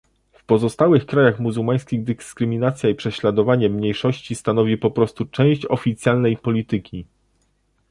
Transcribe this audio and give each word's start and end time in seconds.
W 0.31 0.43
pozostałych 0.45 1.05
krajach 1.05 1.39
muzułmańskich 1.39 2.03
dyskryminacja 2.03 2.89
i 2.89 2.95
prześladowanie 2.95 3.69
mniejszości 3.69 4.35
stanowi 4.35 4.77
po 4.77 4.91
prostu 4.91 5.25
część 5.25 5.65
oficjalnej 5.65 6.37
polityki 6.37 7.05